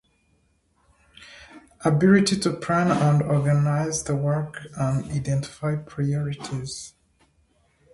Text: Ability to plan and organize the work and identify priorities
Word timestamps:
Ability 1.85 2.39
to 2.39 2.49
plan 2.53 2.89
and 2.89 3.21
organize 3.21 4.03
the 4.05 4.15
work 4.15 4.65
and 4.75 5.05
identify 5.11 5.75
priorities 5.75 6.95